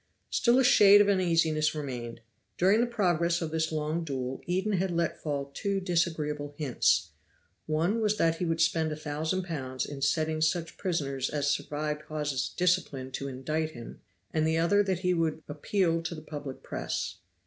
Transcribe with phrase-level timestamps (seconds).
[0.31, 2.21] Still a shade of uneasiness remained.
[2.57, 7.11] During the progress of this long duel Eden had let fall two disagreeable hints.
[7.67, 12.01] One was that he would spend a thousand pounds in setting such prisoners as survived
[12.07, 14.01] Hawes's discipline to indict him,
[14.33, 17.17] and the other that he would appeal to the public press.